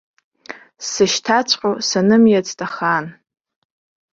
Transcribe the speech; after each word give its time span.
Сзышьҭаҵәҟьоу 0.85 1.75
санымиацт 1.87 2.59
ахаан. 2.65 3.05